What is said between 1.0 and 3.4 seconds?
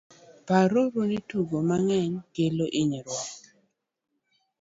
ni tugo mang'eny kelo hinyruok